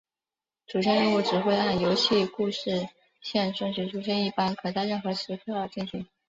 [0.65, 2.87] 主线任务只会按游戏主故事
[3.21, 6.07] 线顺序出现一般可在任何时刻进行。